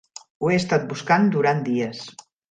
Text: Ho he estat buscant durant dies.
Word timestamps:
Ho 0.43 0.47
he 0.53 0.55
estat 0.61 0.87
buscant 0.93 1.27
durant 1.35 1.61
dies. 1.67 2.01